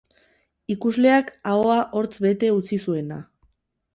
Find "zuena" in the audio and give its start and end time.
2.87-3.21